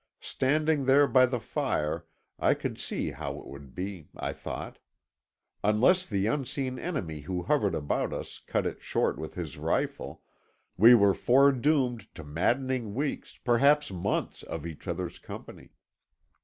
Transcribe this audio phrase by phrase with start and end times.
[0.23, 2.07] Standing there by the fire
[2.39, 4.79] I could see how it would be, I thought.
[5.63, 10.23] Unless the unseen enemy who hovered about us cut it short with his rifle,
[10.75, 15.69] we were foredoomed to maddening weeks, perhaps months, of each other's company.